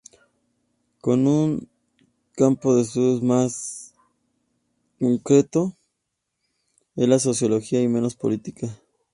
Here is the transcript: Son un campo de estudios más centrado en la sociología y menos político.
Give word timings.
Son 1.03 1.27
un 1.27 1.69
campo 2.35 2.75
de 2.75 2.81
estudios 2.81 3.21
más 3.21 3.93
centrado 4.97 5.75
en 6.95 7.07
la 7.11 7.19
sociología 7.19 7.83
y 7.83 7.87
menos 7.87 8.15
político. 8.15 8.67